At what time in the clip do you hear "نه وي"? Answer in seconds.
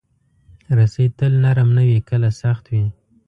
1.77-1.97